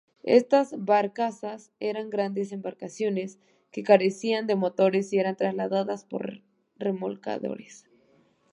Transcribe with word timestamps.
Estas 0.23 0.73
barcazas 0.83 1.69
eran 1.79 2.09
grandes 2.09 2.51
embarcaciones 2.51 3.37
que 3.71 3.83
carecían 3.83 4.47
de 4.47 4.55
motores 4.55 5.13
y 5.13 5.19
eran 5.19 5.35
trasladadas 5.37 6.05
por 6.05 6.41
remolcadores. 6.77 7.85